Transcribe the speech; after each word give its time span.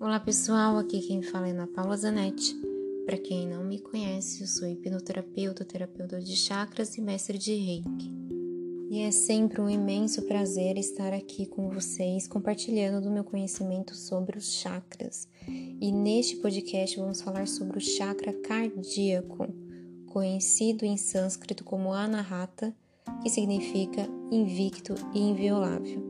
Olá 0.00 0.18
pessoal, 0.18 0.78
aqui 0.78 0.98
quem 1.02 1.20
fala 1.20 1.48
é 1.48 1.50
Ana 1.50 1.66
Paula 1.66 1.94
Zanetti. 1.94 2.56
Para 3.04 3.18
quem 3.18 3.46
não 3.46 3.62
me 3.62 3.78
conhece, 3.78 4.40
eu 4.40 4.46
sou 4.46 4.66
hipnoterapeuta, 4.66 5.62
terapeuta 5.62 6.18
de 6.18 6.34
chakras 6.36 6.96
e 6.96 7.02
mestre 7.02 7.36
de 7.36 7.54
reiki. 7.54 8.10
E 8.90 9.00
é 9.00 9.10
sempre 9.10 9.60
um 9.60 9.68
imenso 9.68 10.22
prazer 10.22 10.78
estar 10.78 11.12
aqui 11.12 11.44
com 11.44 11.68
vocês 11.68 12.26
compartilhando 12.26 13.04
do 13.04 13.10
meu 13.10 13.22
conhecimento 13.22 13.94
sobre 13.94 14.38
os 14.38 14.54
chakras. 14.54 15.28
E 15.46 15.92
neste 15.92 16.36
podcast 16.36 16.98
vamos 16.98 17.20
falar 17.20 17.46
sobre 17.46 17.76
o 17.76 17.80
chakra 17.82 18.32
cardíaco, 18.32 19.48
conhecido 20.06 20.86
em 20.86 20.96
sânscrito 20.96 21.62
como 21.62 21.92
Anahata, 21.92 22.74
que 23.22 23.28
significa 23.28 24.08
invicto 24.32 24.94
e 25.12 25.20
inviolável. 25.20 26.02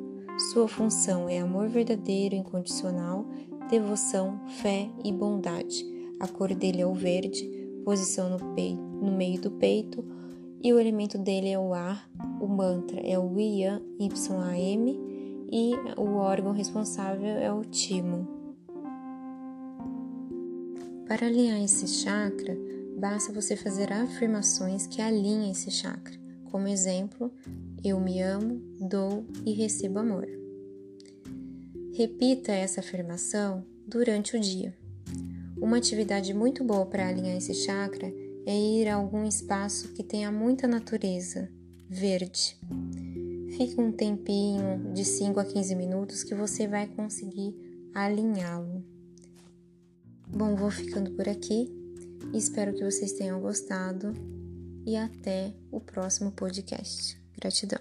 Sua 0.53 0.69
função 0.69 1.29
é 1.29 1.41
amor 1.41 1.69
verdadeiro, 1.69 2.37
incondicional 2.37 3.27
devoção, 3.71 4.41
fé 4.61 4.91
e 5.05 5.13
bondade. 5.13 5.87
A 6.19 6.27
cor 6.27 6.53
dele 6.55 6.83
é 6.83 6.87
o 6.87 6.93
verde, 6.93 7.49
posição 7.85 8.29
no, 8.29 8.55
peito, 8.55 8.83
no 8.83 9.13
meio 9.13 9.41
do 9.41 9.51
peito, 9.53 10.05
e 10.63 10.73
o 10.73 10.79
elemento 10.79 11.17
dele 11.17 11.49
é 11.49 11.59
o 11.59 11.73
ar. 11.73 12.11
O 12.41 12.49
mantra 12.49 13.01
é 13.01 13.19
o 13.19 13.39
Yan 13.39 13.81
YAM 13.99 14.87
e 15.53 15.73
o 15.97 16.17
órgão 16.17 16.53
responsável 16.53 17.37
é 17.37 17.53
o 17.53 17.63
timo. 17.65 18.29
Para 21.07 21.27
alinhar 21.27 21.63
esse 21.63 21.87
chakra, 21.87 22.57
basta 22.99 23.33
você 23.33 23.57
fazer 23.57 23.93
afirmações 23.93 24.87
que 24.87 25.01
alinhem 25.01 25.51
esse 25.51 25.71
chakra. 25.71 26.19
Como 26.51 26.69
exemplo, 26.69 27.33
eu 27.83 27.99
me 27.99 28.21
amo, 28.21 28.61
dou 28.81 29.25
e 29.45 29.53
recebo 29.53 30.01
amor. 30.01 30.27
Repita 31.93 32.53
essa 32.53 32.81
afirmação 32.81 33.65
durante 33.87 34.37
o 34.37 34.41
dia. 34.41 34.75
Uma 35.61 35.77
atividade 35.77 36.33
muito 36.33 36.65
boa 36.65 36.87
para 36.87 37.09
alinhar 37.09 37.37
esse 37.37 37.53
chakra 37.53 38.13
é 38.47 38.57
ir 38.57 38.89
a 38.89 38.95
algum 38.95 39.25
espaço 39.25 39.89
que 39.93 40.03
tenha 40.03 40.31
muita 40.33 40.67
natureza, 40.67 41.51
verde. 41.89 42.59
Fique 43.57 43.79
um 43.81 43.93
tempinho 43.93 44.93
de 44.95 45.05
5 45.05 45.39
a 45.39 45.45
15 45.45 45.75
minutos 45.75 46.25
que 46.25 46.35
você 46.35 46.67
vai 46.67 46.87
conseguir 46.87 47.55
alinhá-lo. 47.95 48.83
Bom, 50.29 50.55
vou 50.55 50.71
ficando 50.71 51.11
por 51.11 51.29
aqui. 51.29 51.69
Espero 52.33 52.73
que 52.73 52.85
vocês 52.85 53.13
tenham 53.13 53.41
gostado 53.41 54.15
e 54.87 54.97
até 54.97 55.53
o 55.71 55.81
próximo 55.81 56.31
podcast. 56.33 57.21
Gratidão. 57.37 57.81